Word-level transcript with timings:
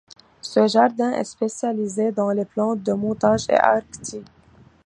Ce 0.41 0.65
jardin 0.65 1.11
est 1.11 1.23
spécialisé 1.25 2.11
dans 2.11 2.31
les 2.31 2.43
plantes 2.45 2.81
de 2.81 2.93
montagne 2.93 3.37
et 3.49 3.53
arctique. 3.53 4.25